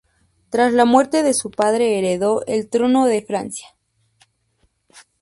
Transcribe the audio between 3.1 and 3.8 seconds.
Francia.